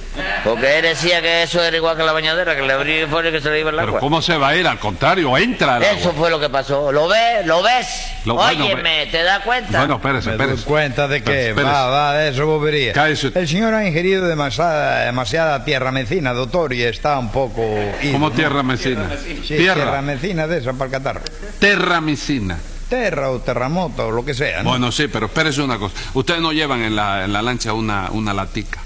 Porque 0.45 0.79
él 0.79 0.83
decía 0.83 1.21
que 1.21 1.43
eso 1.43 1.63
era 1.63 1.77
igual 1.77 1.97
que 1.97 2.05
la 2.05 2.13
bañadera, 2.13 2.57
que 2.57 2.63
le 2.63 2.73
abría 2.73 3.03
el 3.03 3.09
fondo 3.09 3.29
y 3.29 3.33
que 3.33 3.41
se 3.43 3.51
le 3.51 3.61
iba 3.61 3.69
el 3.69 3.77
Pero 3.77 3.89
agua. 3.89 4.01
¿cómo 4.01 4.23
se 4.23 4.37
va 4.39 4.49
a 4.49 4.57
ir? 4.57 4.67
Al 4.67 4.79
contrario, 4.79 5.37
entra 5.37 5.77
el 5.77 5.83
Eso 5.83 6.09
agua. 6.09 6.13
fue 6.21 6.31
lo 6.31 6.41
que 6.41 6.49
pasó. 6.49 6.91
¿Lo 6.91 7.07
ves? 7.07 7.45
¿Lo 7.47 7.63
ves? 7.63 7.87
Lo- 8.25 8.35
bueno, 8.37 8.65
Óyeme, 8.65 9.07
¿te 9.11 9.23
das 9.23 9.41
cuenta? 9.41 9.79
Bueno, 9.79 9.97
espérese, 9.97 10.31
Me 10.31 10.37
doy 10.37 10.45
espérese. 10.47 10.65
cuenta 10.67 11.09
de 11.09 11.23
que 11.23 11.49
Espérese. 11.51 11.71
va, 11.73 11.87
va, 11.91 12.15
de 12.15 12.31
eso 12.31 12.47
bobería. 12.47 12.93
Cállese. 12.95 13.31
El 13.35 13.47
señor 13.47 13.75
ha 13.75 13.87
ingerido 13.87 14.27
demasiada, 14.27 15.05
demasiada 15.05 15.65
tierra 15.65 15.93
mecina, 15.93 16.33
doctor, 16.33 16.73
y 16.73 16.83
está 16.83 17.19
un 17.19 17.31
poco... 17.31 17.63
ido, 18.03 18.13
¿Cómo 18.13 18.31
¿no? 18.31 18.35
tierra 18.35 18.63
mecina? 18.63 19.03
Sí, 19.23 19.43
tierra 19.57 19.75
tierra. 19.75 20.03
mecina 20.03 20.47
de 20.47 20.59
esa 20.59 20.73
para 20.73 20.91
catarro. 21.15 21.33
Terramicina. 21.59 22.59
Terra 22.89 23.31
o 23.31 23.39
terremoto 23.39 24.09
o 24.09 24.11
lo 24.11 24.25
que 24.25 24.35
sea, 24.35 24.63
¿no? 24.65 24.71
Bueno, 24.71 24.91
sí, 24.91 25.07
pero 25.07 25.27
espérese 25.27 25.63
una 25.63 25.79
cosa. 25.79 25.95
Ustedes 26.15 26.41
no 26.41 26.53
llevan 26.53 26.83
en 26.83 26.97
la, 26.97 27.25
en 27.25 27.33
la 27.33 27.41
lancha 27.41 27.73
una, 27.73 28.09
una 28.11 28.35
latica, 28.35 28.81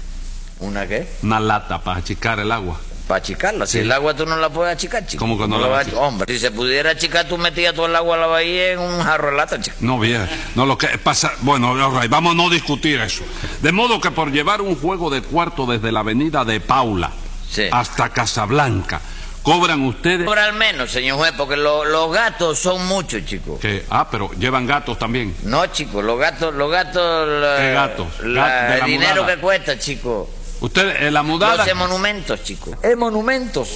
¿Una 0.59 0.85
qué? 0.87 1.07
una 1.23 1.39
lata 1.39 1.81
para 1.81 1.99
achicar 1.99 2.39
el 2.39 2.51
agua. 2.51 2.79
Para 3.07 3.17
achicarla. 3.19 3.65
Si 3.67 3.79
el 3.79 3.91
agua 3.91 4.15
tú 4.15 4.25
no 4.27 4.35
la 4.37 4.49
puedes 4.49 4.73
achicar, 4.75 5.05
chico. 5.07 5.19
¿Cómo 5.23 5.37
que 5.39 5.47
no 5.47 5.59
la 5.59 5.67
vas 5.67 5.87
a? 5.91 5.99
Hombre, 5.99 6.31
si 6.33 6.39
se 6.39 6.49
pudiera 6.51 6.91
achicar, 6.91 7.27
tú 7.27 7.37
metías 7.37 7.73
todo 7.73 7.85
el 7.87 7.95
agua 7.95 8.15
a 8.15 8.19
la 8.19 8.27
bahía 8.27 8.73
en 8.73 8.79
un 8.79 9.01
jarro 9.01 9.31
de 9.31 9.37
lata, 9.37 9.59
chico. 9.59 9.75
No, 9.79 9.99
bien. 9.99 10.27
No, 10.55 10.65
lo 10.67 10.77
que 10.77 10.87
pasa. 10.99 11.31
Bueno, 11.41 11.75
right, 11.99 12.09
vamos 12.09 12.33
a 12.33 12.35
no 12.35 12.49
discutir 12.49 12.99
eso. 12.99 13.23
De 13.61 13.71
modo 13.71 13.99
que 14.01 14.09
por 14.11 14.31
llevar 14.31 14.61
un 14.61 14.75
juego 14.75 15.09
de 15.11 15.21
cuarto 15.21 15.65
desde 15.67 15.91
la 15.91 15.99
avenida 16.01 16.45
de 16.45 16.59
Paula 16.59 17.11
Sí. 17.49 17.63
hasta 17.71 18.09
Casablanca, 18.09 19.01
cobran 19.45 19.81
ustedes. 19.83 20.25
Cobra 20.25 20.43
al 20.45 20.53
menos, 20.53 20.91
señor 20.91 21.17
juez, 21.17 21.31
porque 21.37 21.55
lo- 21.55 21.85
los 21.85 22.11
gatos 22.11 22.59
son 22.59 22.85
muchos, 22.87 23.23
chicos. 23.25 23.59
Que, 23.61 23.85
ah, 23.89 24.07
pero 24.11 24.29
llevan 24.37 24.65
gatos 24.67 24.99
también. 24.99 25.33
No, 25.43 25.65
chicos, 25.67 26.03
los 26.03 26.19
gatos, 26.19 26.53
los 26.53 26.69
gatos... 26.69 27.27
la- 27.41 27.57
¿Qué 27.57 27.71
gatos? 27.73 28.07
la- 28.23 28.41
Gat- 28.41 28.63
de 28.73 28.77
la 28.79 28.85
el 28.85 28.91
dinero 28.91 29.15
mudada. 29.21 29.35
que 29.35 29.41
cuesta, 29.41 29.79
chicos. 29.79 30.27
Ustedes, 30.59 31.01
en 31.01 31.13
la 31.13 31.23
mudada. 31.23 31.65
Los 31.65 31.75
monumentos, 31.75 32.43
chicos. 32.43 32.75
Es 32.83 32.97
monumentos. 32.97 33.69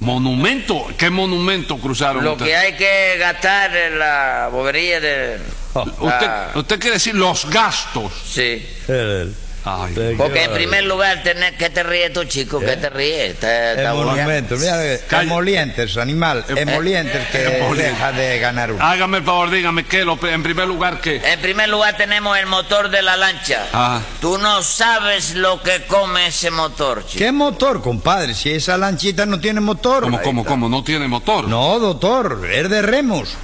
¿Monumento? 0.00 0.86
¿Qué 0.96 1.10
monumento 1.10 1.76
cruzaron 1.78 2.22
Lo 2.22 2.32
ustedes? 2.32 2.50
que 2.50 2.56
hay 2.56 2.76
que 2.76 3.16
gastar 3.18 3.74
en 3.76 3.98
la 3.98 4.48
bobería 4.52 5.00
de... 5.00 5.38
Usted, 5.74 6.26
la- 6.26 6.52
usted 6.54 6.78
quiere 6.78 6.94
decir 6.94 7.14
los 7.16 7.46
gastos. 7.50 8.12
Sí. 8.24 8.64
El, 8.86 9.34
Ay, 9.68 10.14
Porque 10.16 10.44
en 10.44 10.52
primer 10.52 10.84
lugar, 10.84 11.22
tener, 11.22 11.56
¿qué 11.56 11.68
te 11.70 11.82
ríes 11.82 12.12
tú, 12.12 12.24
chico? 12.24 12.58
¿Qué 12.60 12.76
te 12.76 12.88
ríes? 12.90 13.32
Está- 13.32 13.72
está 13.72 13.92
bueno. 13.92 14.12
monumento, 14.12 14.56
mira, 14.56 14.82
emolientes, 15.20 15.96
animal, 15.96 16.44
emolientes 16.48 17.26
que 17.28 17.58
Emolientes. 17.58 17.92
deja 17.92 18.12
de 18.12 18.38
ganar 18.38 18.72
uno. 18.72 18.84
Hágame 18.84 19.18
el 19.18 19.24
favor, 19.24 19.50
dígame 19.50 19.84
qué. 19.84 20.04
Lo, 20.04 20.18
en 20.26 20.42
primer 20.42 20.66
lugar, 20.66 21.00
¿qué? 21.00 21.16
En 21.24 21.40
primer 21.40 21.68
lugar 21.68 21.96
tenemos 21.96 22.38
el 22.38 22.46
motor 22.46 22.88
de 22.90 23.02
la 23.02 23.16
lancha. 23.16 23.66
Ah. 23.72 24.00
Tú 24.20 24.38
no 24.38 24.62
sabes 24.62 25.34
lo 25.34 25.62
que 25.62 25.84
come 25.86 26.28
ese 26.28 26.50
motor, 26.50 27.04
chico. 27.06 27.18
¿Qué 27.24 27.32
motor, 27.32 27.82
compadre? 27.82 28.34
Si 28.34 28.50
esa 28.50 28.76
lanchita 28.78 29.26
no 29.26 29.40
tiene 29.40 29.60
motor. 29.60 30.02
¿Cómo, 30.04 30.20
cómo, 30.22 30.44
cómo? 30.44 30.68
¿No 30.68 30.82
tiene 30.82 31.08
motor? 31.08 31.46
No, 31.48 31.78
doctor, 31.78 32.46
es 32.50 32.68
de 32.70 32.82
remos. 32.82 33.36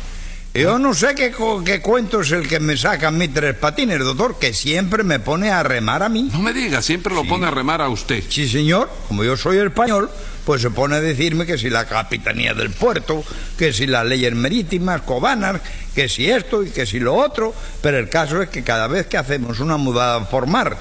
Yo 0.55 0.79
no 0.79 0.95
sé 0.95 1.17
qué, 1.17 1.35
qué 1.65 1.81
cuento 1.81 2.21
es 2.21 2.31
el 2.31 2.47
que 2.47 2.61
me 2.61 2.77
sacan 2.77 3.19
mis 3.19 3.35
tres 3.35 3.57
patines, 3.57 3.99
doctor, 3.99 4.39
que 4.39 4.55
siempre 4.55 5.03
me 5.03 5.19
pone 5.19 5.51
a 5.51 5.65
remar 5.65 6.05
a 6.05 6.09
mí. 6.09 6.31
No 6.33 6.39
me 6.39 6.53
diga, 6.53 6.81
siempre 6.81 7.13
lo 7.13 7.25
pone 7.25 7.49
a 7.49 7.51
remar 7.51 7.83
a 7.83 7.89
usted. 7.89 8.23
Sí, 8.29 8.49
señor, 8.49 8.89
como 9.09 9.25
yo 9.25 9.37
soy 9.37 9.59
español, 9.59 10.09
pues 10.45 10.63
se 10.63 10.71
pone 10.71 10.95
a 10.95 11.01
decirme 11.01 11.45
que 11.45 11.59
si 11.59 11.71
la 11.71 11.87
capitanía 11.87 12.55
del 12.55 12.71
puerto, 12.71 13.25
que 13.59 13.73
si 13.73 13.89
las 13.89 14.07
leyes 14.07 14.33
marítimas, 14.33 15.03
cobanas, 15.03 15.61
que 15.93 16.09
si 16.09 16.31
esto 16.31 16.63
y 16.63 16.71
que 16.71 16.87
si 16.87 17.01
lo 17.01 17.17
otro, 17.17 17.53
pero 17.83 17.99
el 17.99 18.09
caso 18.09 18.41
es 18.41 18.49
que 18.49 18.63
cada 18.63 18.87
vez 18.87 19.07
que 19.07 19.17
hacemos 19.17 19.59
una 19.59 19.77
mudada 19.77 20.31
por 20.31 20.47
mar, 20.47 20.79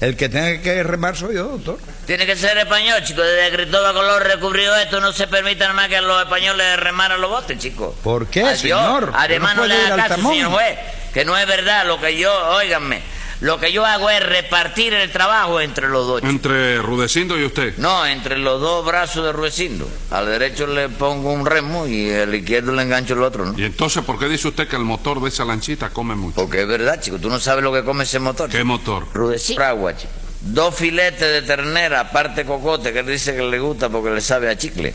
el 0.00 0.16
que 0.16 0.28
tenga 0.28 0.62
que 0.62 0.82
remar 0.82 1.16
soy 1.16 1.34
yo, 1.34 1.44
doctor. 1.44 1.78
Tiene 2.06 2.26
que 2.26 2.36
ser 2.36 2.56
español, 2.58 3.02
chico. 3.04 3.22
Desde 3.22 3.50
que 3.50 3.56
Cristóbal 3.56 3.94
Colón 3.94 4.22
recubrió 4.22 4.74
esto, 4.76 5.00
no 5.00 5.12
se 5.12 5.26
permite 5.26 5.60
nada 5.60 5.74
más 5.74 5.88
que 5.88 5.96
a 5.98 6.00
los 6.02 6.22
españoles 6.22 6.78
remaran 6.80 7.20
los 7.20 7.30
botes, 7.30 7.58
chico. 7.58 7.94
¿Por 8.02 8.26
qué, 8.28 8.42
Adiós. 8.42 8.58
señor? 8.60 9.12
Además, 9.14 9.56
¿No 9.56 9.62
no 9.62 9.68
le 9.68 9.74
al 9.86 9.96
caso, 9.96 10.14
señor 10.30 10.50
juez, 10.52 10.78
que 11.12 11.24
no 11.24 11.36
es 11.36 11.46
verdad 11.46 11.86
lo 11.86 12.00
que 12.00 12.16
yo, 12.16 12.32
óiganme, 12.56 13.02
lo 13.40 13.58
que 13.58 13.72
yo 13.72 13.86
hago 13.86 14.10
es 14.10 14.24
repartir 14.24 14.92
el 14.92 15.10
trabajo 15.10 15.60
entre 15.60 15.88
los 15.88 16.06
dos. 16.06 16.22
Entre 16.22 16.78
Rudecindo 16.78 17.38
y 17.38 17.44
usted. 17.44 17.76
No, 17.78 18.04
entre 18.06 18.36
los 18.36 18.60
dos 18.60 18.84
brazos 18.84 19.24
de 19.24 19.32
Ruecindo. 19.32 19.88
Al 20.10 20.26
derecho 20.26 20.66
le 20.66 20.90
pongo 20.90 21.32
un 21.32 21.46
remo 21.46 21.86
y 21.86 22.10
al 22.12 22.34
izquierdo 22.34 22.72
le 22.72 22.82
engancho 22.82 23.14
el 23.14 23.22
otro, 23.22 23.46
¿no? 23.46 23.58
Y 23.58 23.64
entonces, 23.64 24.04
¿por 24.04 24.18
qué 24.18 24.28
dice 24.28 24.48
usted 24.48 24.68
que 24.68 24.76
el 24.76 24.84
motor 24.84 25.22
de 25.22 25.30
esa 25.30 25.46
lanchita 25.46 25.88
come 25.88 26.14
mucho? 26.14 26.34
Porque 26.36 26.62
es 26.62 26.68
verdad, 26.68 27.00
chico. 27.00 27.18
Tú 27.18 27.30
no 27.30 27.40
sabes 27.40 27.64
lo 27.64 27.72
que 27.72 27.82
come 27.82 28.04
ese 28.04 28.18
motor. 28.18 28.50
¿Qué 28.50 28.62
motor? 28.62 29.06
Rudecindo. 29.14 29.64
Agua, 29.64 29.96
chico. 29.96 30.12
Dos 30.42 30.74
filetes 30.74 31.20
de 31.20 31.42
ternera, 31.42 32.00
aparte 32.00 32.44
cocote, 32.44 32.92
que 32.92 33.00
él 33.00 33.06
dice 33.06 33.34
que 33.34 33.42
le 33.42 33.58
gusta 33.58 33.88
porque 33.88 34.10
le 34.10 34.20
sabe 34.20 34.50
a 34.50 34.56
chicle. 34.56 34.94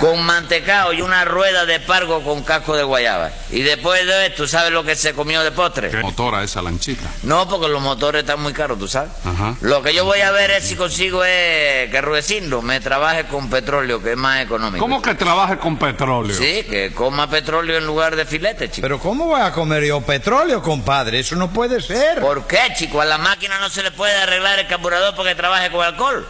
Con 0.00 0.22
mantecado 0.24 0.92
y 0.92 1.02
una 1.02 1.24
rueda 1.24 1.66
de 1.66 1.80
pargo 1.80 2.22
con 2.22 2.42
casco 2.42 2.76
de 2.76 2.82
guayaba. 2.82 3.30
Y 3.50 3.62
después 3.62 4.06
de 4.06 4.26
esto, 4.26 4.46
¿sabes 4.46 4.72
lo 4.72 4.84
que 4.84 4.96
se 4.96 5.14
comió 5.14 5.42
de 5.42 5.52
postre? 5.52 5.90
¿Qué 5.90 5.98
motor 5.98 6.34
a 6.34 6.42
esa 6.42 6.62
lanchita? 6.62 7.08
No, 7.22 7.48
porque 7.48 7.68
los 7.68 7.80
motores 7.80 8.20
están 8.20 8.40
muy 8.40 8.52
caros, 8.52 8.78
tú 8.78 8.88
sabes. 8.88 9.10
Ajá. 9.24 9.56
Lo 9.60 9.82
que 9.82 9.94
yo 9.94 10.04
voy 10.04 10.20
a 10.20 10.30
ver 10.30 10.50
es 10.50 10.64
si 10.64 10.76
consigo 10.76 11.24
es 11.24 11.90
que 11.90 12.00
Rudecindo 12.00 12.62
me 12.62 12.80
trabaje 12.80 13.26
con 13.26 13.48
petróleo, 13.50 14.02
que 14.02 14.12
es 14.12 14.16
más 14.16 14.42
económico. 14.42 14.84
¿Cómo 14.84 15.00
que 15.00 15.14
trabaje 15.14 15.58
con 15.58 15.78
petróleo? 15.78 16.36
Sí, 16.36 16.64
que 16.64 16.92
coma 16.92 17.28
petróleo 17.28 17.78
en 17.78 17.86
lugar 17.86 18.16
de 18.16 18.26
filete, 18.26 18.70
chico. 18.70 18.82
Pero 18.82 18.98
¿cómo 18.98 19.26
voy 19.26 19.40
a 19.40 19.52
comer 19.52 19.84
yo 19.84 20.00
petróleo, 20.00 20.62
compadre? 20.62 21.20
Eso 21.20 21.36
no 21.36 21.50
puede 21.50 21.80
ser. 21.80 22.20
¿Por 22.20 22.46
qué, 22.46 22.60
chico? 22.76 23.00
A 23.00 23.04
la 23.04 23.18
máquina 23.18 23.58
no 23.58 23.68
se 23.70 23.82
le 23.82 23.90
puede 23.90 24.14
arreglar 24.14 24.58
el 24.58 24.66
carburador 24.66 25.14
porque 25.14 25.34
trabaje 25.34 25.70
con 25.70 25.84
alcohol. 25.84 26.26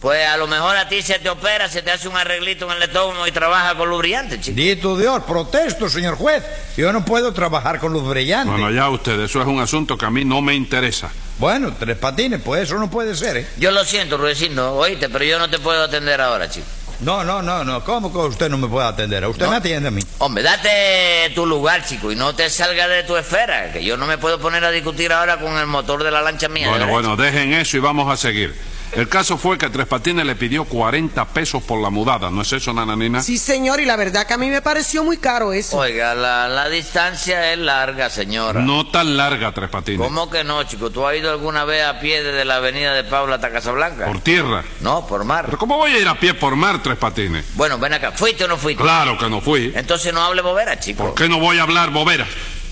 Pues 0.00 0.26
a 0.26 0.36
lo 0.36 0.46
mejor 0.46 0.76
a 0.76 0.88
ti 0.88 1.00
se 1.00 1.18
te 1.18 1.28
opera, 1.30 1.68
se 1.68 1.80
te 1.82 1.90
hace 1.90 2.06
un 2.06 2.16
arreglito 2.16 2.70
en 2.70 2.76
el 2.76 2.82
estómago 2.82 3.26
y 3.26 3.32
trabaja 3.32 3.74
con 3.74 3.88
lubricante, 3.88 4.38
chico. 4.40 4.54
Dito 4.54 4.96
Dios, 4.96 5.22
protesto, 5.24 5.88
señor 5.88 6.16
juez. 6.16 6.44
Yo 6.76 6.92
no 6.92 7.04
puedo 7.04 7.32
trabajar 7.32 7.80
con 7.80 7.92
luz 7.92 8.06
brillante. 8.06 8.50
Bueno, 8.50 8.70
ya 8.70 8.90
usted, 8.90 9.18
eso 9.20 9.40
es 9.40 9.46
un 9.46 9.58
asunto 9.58 9.96
que 9.96 10.04
a 10.04 10.10
mí 10.10 10.24
no 10.24 10.42
me 10.42 10.54
interesa. 10.54 11.10
Bueno, 11.38 11.74
tres 11.78 11.96
patines, 11.96 12.40
pues 12.42 12.64
eso 12.64 12.78
no 12.78 12.90
puede 12.90 13.16
ser, 13.16 13.38
¿eh? 13.38 13.46
Yo 13.56 13.70
lo 13.70 13.84
siento, 13.84 14.18
Rudecindo, 14.18 14.74
oíste, 14.74 15.08
pero 15.08 15.24
yo 15.24 15.38
no 15.38 15.48
te 15.48 15.58
puedo 15.58 15.82
atender 15.82 16.20
ahora, 16.20 16.48
chico. 16.50 16.66
No, 17.00 17.24
no, 17.24 17.42
no, 17.42 17.62
no. 17.64 17.82
¿Cómo 17.84 18.10
que 18.12 18.18
usted 18.18 18.48
no 18.48 18.56
me 18.58 18.68
puede 18.68 18.86
atender? 18.88 19.24
A 19.24 19.28
usted 19.28 19.44
No. 19.46 19.50
me 19.50 19.56
atiende 19.58 19.88
a 19.88 19.90
mí. 19.90 20.02
Hombre, 20.18 20.42
date 20.42 21.30
tu 21.34 21.44
lugar, 21.46 21.84
chico, 21.84 22.12
y 22.12 22.16
no 22.16 22.34
te 22.34 22.48
salgas 22.48 22.88
de 22.88 23.02
tu 23.02 23.16
esfera, 23.16 23.72
que 23.72 23.82
yo 23.84 23.96
no 23.96 24.06
me 24.06 24.16
puedo 24.18 24.38
poner 24.38 24.64
a 24.64 24.70
discutir 24.70 25.12
ahora 25.12 25.38
con 25.38 25.56
el 25.58 25.66
motor 25.66 26.04
de 26.04 26.10
la 26.10 26.22
lancha 26.22 26.48
mía. 26.48 26.68
Bueno, 26.68 26.86
¿verdad? 26.86 27.00
bueno, 27.00 27.16
dejen 27.16 27.52
eso 27.54 27.76
y 27.78 27.80
vamos 27.80 28.10
a 28.12 28.16
seguir. 28.16 28.54
El 28.92 29.08
caso 29.08 29.36
fue 29.36 29.58
que 29.58 29.68
Tres 29.68 29.86
Patines 29.86 30.24
le 30.24 30.34
pidió 30.36 30.64
40 30.64 31.24
pesos 31.26 31.62
por 31.62 31.80
la 31.80 31.90
mudada, 31.90 32.30
¿no 32.30 32.42
es 32.42 32.52
eso, 32.52 32.72
nananina? 32.72 33.22
Sí, 33.22 33.36
señor, 33.38 33.80
y 33.80 33.84
la 33.84 33.96
verdad 33.96 34.26
que 34.26 34.34
a 34.34 34.38
mí 34.38 34.48
me 34.48 34.62
pareció 34.62 35.04
muy 35.04 35.18
caro 35.18 35.52
eso. 35.52 35.76
Oiga, 35.78 36.14
la, 36.14 36.48
la 36.48 36.68
distancia 36.68 37.52
es 37.52 37.58
larga, 37.58 38.08
señora. 38.10 38.60
No 38.60 38.86
tan 38.86 39.16
larga, 39.16 39.52
Tres 39.52 39.68
Patines. 39.68 40.06
¿Cómo 40.06 40.30
que 40.30 40.44
no, 40.44 40.62
chico? 40.64 40.90
¿Tú 40.90 41.06
has 41.06 41.16
ido 41.16 41.30
alguna 41.30 41.64
vez 41.64 41.84
a 41.84 42.00
pie 42.00 42.22
desde 42.22 42.44
la 42.44 42.56
avenida 42.56 42.94
de 42.94 43.04
Paula 43.04 43.34
hasta 43.36 43.50
Casablanca? 43.50 44.06
Por 44.06 44.20
tierra. 44.20 44.64
No, 44.80 45.06
por 45.06 45.24
mar. 45.24 45.44
¿Pero 45.46 45.58
cómo 45.58 45.76
voy 45.76 45.92
a 45.92 45.98
ir 45.98 46.08
a 46.08 46.18
pie 46.18 46.34
por 46.34 46.56
mar, 46.56 46.82
Tres 46.82 46.96
Patines? 46.96 47.44
Bueno, 47.54 47.78
ven 47.78 47.92
acá. 47.94 48.12
¿Fuiste 48.12 48.44
o 48.44 48.48
no 48.48 48.56
fuiste? 48.56 48.82
Claro 48.82 49.18
que 49.18 49.28
no 49.28 49.40
fui. 49.40 49.72
Entonces 49.74 50.12
no 50.14 50.22
hable 50.22 50.42
bobera, 50.42 50.78
chico. 50.80 51.04
¿Por 51.04 51.14
qué 51.14 51.28
no 51.28 51.38
voy 51.38 51.58
a 51.58 51.62
hablar 51.62 51.90
boberas? 51.90 52.28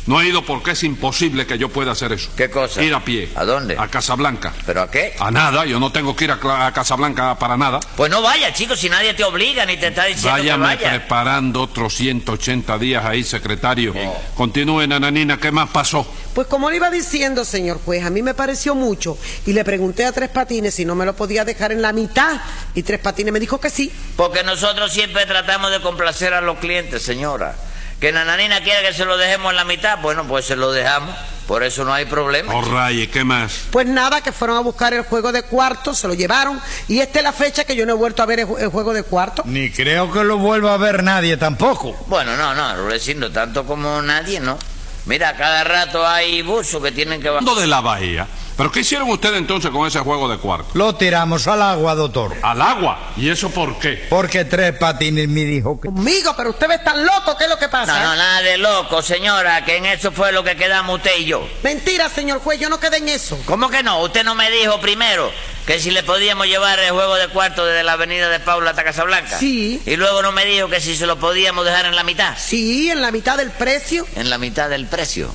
No 0.07 0.21
he 0.21 0.27
ido 0.29 0.45
porque 0.45 0.73
es 0.73 0.83
imposible 0.85 1.47
que 1.47 1.57
yo 1.57 1.71
pueda 1.71 1.93
hacer 1.93 2.13
eso. 2.13 2.31
¿Qué 2.37 2.51
cosa? 2.51 2.83
Ir 2.83 2.93
a 2.95 3.05
pie. 3.05 3.31
¿A 3.35 3.45
dónde? 3.45 3.77
A 3.79 3.89
Casablanca. 3.89 4.53
¿Pero 4.67 4.83
a 4.83 4.91
qué? 4.91 5.15
A 5.19 5.31
nada, 5.31 5.65
yo 5.65 5.81
no 5.81 5.91
tengo 5.93 6.15
que 6.15 6.25
ir 6.25 6.31
a, 6.31 6.67
a 6.67 6.73
Casablanca 6.73 7.39
para 7.39 7.57
nada. 7.57 7.81
Pues 7.97 8.11
no 8.11 8.21
vaya, 8.21 8.53
chico, 8.53 8.77
si 8.77 8.89
nadie 8.91 9.15
te 9.15 9.25
obliga 9.25 9.65
ni 9.65 9.77
te 9.79 9.87
está 9.89 10.05
diciendo 10.05 10.31
Váyame 10.31 10.77
que 10.77 10.85
vaya. 10.85 10.91
preparando 10.99 11.63
otros 11.63 11.95
180 11.95 12.79
días 12.79 13.05
ahí, 13.05 13.25
secretario. 13.25 13.95
Continúe, 14.35 14.87
nananina, 14.87 15.39
¿qué 15.39 15.51
más 15.51 15.71
pasó? 15.71 16.07
Pues 16.35 16.49
como 16.49 16.69
le 16.69 16.77
iba 16.77 16.91
diciendo, 16.91 17.45
señor 17.45 17.81
juez, 17.85 18.05
a 18.05 18.11
mí 18.11 18.21
me 18.21 18.35
pareció 18.35 18.75
mucho 18.75 19.17
y 19.47 19.53
le 19.53 19.65
pregunté 19.65 20.05
a 20.05 20.13
Tres 20.13 20.29
Patines 20.31 20.75
si 20.75 20.85
no 20.85 20.95
me 20.97 21.07
lo 21.07 21.15
podía 21.15 21.45
dejar 21.45 21.73
en 21.73 21.81
la 21.81 21.93
mitad 21.93 22.41
y 22.75 22.83
Tres 22.83 22.99
Patines 23.01 23.33
me 23.33 23.41
dijo 23.41 23.61
que 23.61 23.71
sí. 23.71 23.91
Porque 24.17 24.43
nosotros 24.43 24.93
siempre 24.93 25.25
tratamos 25.27 25.71
de 25.71 25.81
complacer 25.81 26.35
a 26.35 26.41
los 26.41 26.59
clientes, 26.59 27.03
señora. 27.03 27.55
Que 28.01 28.13
Nananina 28.13 28.61
quiere 28.63 28.87
que 28.87 28.93
se 28.95 29.05
lo 29.05 29.17
dejemos 29.17 29.51
en 29.51 29.57
la 29.57 29.65
mitad, 29.65 29.99
bueno, 30.03 30.25
pues 30.25 30.45
se 30.45 30.57
lo 30.57 30.73
dejamos. 30.73 31.15
Por 31.47 31.63
eso 31.63 31.85
no 31.85 31.93
hay 31.93 32.07
problema. 32.07 32.55
Oh, 32.55 32.63
raye, 32.63 33.09
¿qué 33.11 33.23
más? 33.23 33.65
Pues 33.71 33.87
nada, 33.87 34.23
que 34.23 34.33
fueron 34.33 34.57
a 34.57 34.61
buscar 34.61 34.95
el 34.95 35.03
juego 35.03 35.31
de 35.31 35.43
cuarto, 35.43 35.95
se 35.95 36.09
lo 36.09 36.15
llevaron 36.15 36.59
y 36.89 37.01
esta 37.01 37.19
es 37.19 37.23
la 37.23 37.33
fecha 37.35 37.65
que 37.65 37.77
yo 37.77 37.85
no 37.85 37.93
he 37.93 37.97
vuelto 37.97 38.23
a 38.23 38.27
ver 38.27 38.41
el, 38.41 38.47
ju- 38.47 38.59
el 38.59 38.69
juego 38.69 38.95
de 38.95 39.03
cuarto. 39.03 39.43
Ni 39.45 39.71
creo 39.71 40.11
que 40.11 40.25
lo 40.25 40.39
vuelva 40.39 40.73
a 40.73 40.79
ver 40.79 41.03
nadie 41.03 41.37
tampoco. 41.37 41.95
Bueno, 42.07 42.35
no, 42.37 42.55
no, 42.55 42.75
Rudecindo, 42.77 43.31
tanto 43.31 43.67
como 43.67 44.01
nadie, 44.01 44.41
¿no? 44.41 44.59
Mira, 45.05 45.37
cada 45.37 45.65
rato 45.65 46.07
hay 46.07 46.41
buzos 46.41 46.83
que 46.83 46.93
tienen 46.93 47.21
que 47.21 47.29
bajar. 47.29 47.45
De 47.57 47.67
la 47.67 47.83
bahía. 47.83 48.27
¿Pero 48.57 48.71
qué 48.71 48.81
hicieron 48.81 49.11
ustedes 49.11 49.37
entonces 49.39 49.71
con 49.73 49.87
ese 49.87 49.99
juego 49.99 50.29
de 50.29 50.39
cuarto? 50.39 50.69
Lo 50.75 50.95
tiramos 50.95 51.49
al 51.49 51.61
agua, 51.61 51.97
doctor. 51.97 52.37
Al 52.41 52.63
agua. 52.63 53.13
¿Y 53.17 53.29
eso 53.29 53.51
por 53.51 53.79
qué? 53.81 54.07
Porque 54.09 54.45
tres 54.45 54.79
patines 54.79 55.29
me 55.29 55.45
dijo 55.45 55.81
que... 55.81 55.89
Conmigo, 55.89 56.35
pero 56.37 56.51
ustedes 56.51 56.79
están 56.79 57.05
locos, 57.05 57.35
¿qué 57.37 57.45
es 57.45 57.51
lo 57.51 57.59
que 57.59 57.69
pasa? 57.69 57.99
No, 57.99 58.11
no, 58.11 58.17
nada 58.17 58.43
de 58.43 58.59
loco, 58.59 59.03
señora, 59.03 59.65
que 59.65 59.79
en 59.79 59.87
eso 59.87 60.13
fue 60.13 60.31
lo 60.31 60.45
que 60.45 60.55
quedamos 60.55 60.99
usted 60.99 61.19
y 61.19 61.25
yo. 61.25 61.49
Mentira, 61.65 62.09
señor 62.09 62.39
juez, 62.41 62.61
yo 62.61 62.69
no 62.69 62.79
quedé 62.79 62.99
en 62.99 63.09
eso. 63.09 63.37
¿Cómo 63.45 63.69
que 63.71 63.83
no? 63.83 64.01
Usted 64.03 64.23
no 64.23 64.37
me 64.37 64.49
dijo 64.53 64.81
primero 64.81 65.33
que 65.67 65.81
si 65.81 65.91
le 65.91 66.05
podíamos 66.05 66.47
llevar 66.47 66.79
el 66.79 66.93
juego 66.93 67.17
de 67.17 67.27
cuarto 67.29 67.67
desde 67.67 67.83
la 67.83 67.93
avenida 67.95 68.29
de 68.29 68.39
Paula 68.39 68.71
hasta 68.71 68.85
Casablanca. 68.85 69.37
Sí. 69.37 69.83
Y 69.85 69.97
luego 69.97 70.23
no 70.23 70.31
me 70.31 70.45
dijo 70.45 70.69
que 70.69 70.81
si 70.81 70.95
se 70.95 71.07
lo 71.07 71.19
podíamos 71.19 71.65
dejar 71.65 71.87
en 71.87 71.97
la 71.97 72.05
mitad. 72.05 72.37
Sí, 72.39 72.89
en 72.89 73.03
la 73.03 73.11
mitad 73.11 73.37
del 73.37 73.51
precio. 73.51 74.07
En 74.15 74.31
la 74.31 74.39
mitad 74.39 74.69
del 74.71 74.87
precio. 74.87 75.35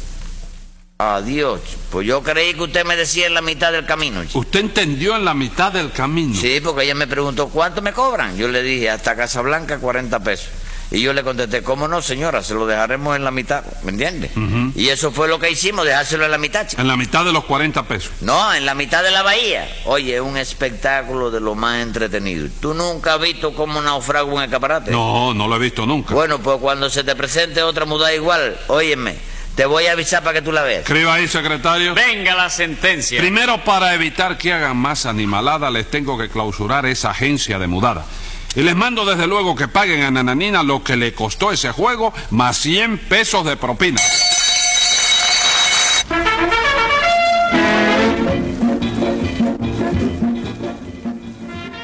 Adiós. 1.01 1.62
Pues 1.91 2.06
yo 2.06 2.22
creí 2.22 2.53
que 2.53 2.63
usted 2.63 2.84
me 2.84 2.98
decía 2.98 3.25
en 3.27 3.34
la 3.34 3.41
mitad 3.41 3.72
del 3.72 3.86
camino. 3.86 4.22
chico. 4.25 4.39
Usted 4.39 4.60
entendió 4.60 5.15
en 5.15 5.24
la 5.24 5.34
mitad 5.34 5.72
del 5.72 5.94
camino. 5.94 6.36
Sí, 6.36 6.60
porque 6.62 6.84
ella 6.84 6.94
me 6.94 7.08
preguntó, 7.08 7.48
¿cuánto 7.48 7.82
me 7.82 7.94
cobran? 7.94 8.36
Yo 8.36 8.50
le 8.50 8.62
dije, 8.62 8.89
hasta 8.89 9.15
Casablanca 9.15 9.79
40 9.79 10.20
pesos. 10.20 10.50
Y 10.91 11.00
yo 11.00 11.13
le 11.13 11.24
contesté, 11.24 11.63
¿cómo 11.63 11.88
no, 11.88 12.01
señora? 12.01 12.44
Se 12.44 12.53
lo 12.53 12.68
dejaremos 12.68 13.15
en 13.15 13.24
la 13.24 13.32
mitad, 13.32 13.63
¿me 13.84 13.91
entiende? 13.91 14.29
Y 14.75 14.89
eso 14.89 15.12
fue 15.13 15.29
lo 15.29 15.39
que 15.39 15.50
hicimos, 15.50 15.86
dejárselo 15.86 16.25
en 16.25 16.32
la 16.32 16.38
mitad, 16.38 16.68
chico. 16.68 16.82
En 16.82 16.88
la 16.89 16.98
mitad 16.98 17.24
de 17.24 17.32
los 17.32 17.46
40 17.46 17.84
pesos. 17.88 18.12
No, 18.20 18.53
en 18.53 18.65
la 18.65 18.74
mitad 18.75 19.01
de 19.01 19.12
la 19.12 19.24
bahía. 19.24 19.70
Oye, 19.86 20.20
un 20.20 20.36
espectáculo 20.36 21.32
de 21.32 21.39
lo 21.39 21.56
más 21.56 21.82
entretenido. 21.82 22.50
¿Tú 22.60 22.74
nunca 22.74 23.13
has 23.13 23.22
visto 23.22 23.53
cómo 23.53 23.82
naufraga 23.82 24.25
un 24.25 24.44
escaparate? 24.44 24.91
No, 24.91 25.34
no 25.34 25.48
lo 25.48 25.56
he 25.56 25.60
visto 25.60 25.86
nunca. 25.86 26.13
Bueno, 26.13 26.39
pues 26.39 26.58
cuando 26.58 26.89
se 26.89 27.06
te 27.06 27.15
presente 27.15 27.63
otra 27.63 27.86
mudada 27.86 28.13
igual, 28.13 28.60
óyeme, 28.68 29.29
te 29.60 29.66
voy 29.66 29.88
a 29.88 29.92
avisar 29.92 30.24
para 30.24 30.36
que 30.36 30.42
tú 30.42 30.54
la 30.54 30.62
veas. 30.63 30.84
Escriba 30.84 31.16
ahí, 31.16 31.28
secretario. 31.28 31.94
Venga 31.94 32.34
la 32.34 32.50
sentencia. 32.50 33.20
Primero, 33.20 33.62
para 33.66 33.94
evitar 33.94 34.38
que 34.38 34.54
hagan 34.54 34.78
más 34.78 35.06
animalada, 35.06 35.70
les 35.70 35.92
tengo 35.92 36.18
que 36.18 36.30
clausurar 36.30 36.86
esa 36.86 37.12
agencia 37.12 37.60
de 37.60 37.68
mudada. 37.68 38.06
Y 38.56 38.62
les 38.62 38.74
mando 38.74 39.04
desde 39.04 39.28
luego 39.28 39.58
que 39.58 39.68
paguen 39.68 40.04
a 40.04 40.12
Nananina 40.12 40.63
lo 40.63 40.82
que 40.82 40.96
le 40.96 41.13
costó 41.13 41.51
ese 41.51 41.72
juego, 41.74 42.13
más 42.30 42.56
100 42.56 43.00
pesos 43.10 43.46
de 43.46 43.58
propina. 43.58 44.00